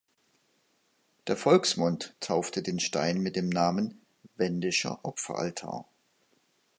[1.27, 4.01] Der Volksmund taufte den Stein mit dem Namen
[4.35, 5.85] "Wendischer Opferaltar".